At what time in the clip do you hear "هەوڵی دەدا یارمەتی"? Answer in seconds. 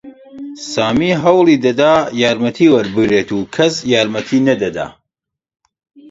1.23-2.71